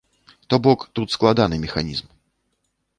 То 0.49 0.59
бок 0.67 0.87
тут 1.01 1.15
складаны 1.17 1.55
механізм. 1.69 2.13